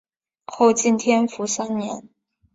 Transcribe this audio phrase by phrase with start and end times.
[0.47, 2.09] 后晋天福三年。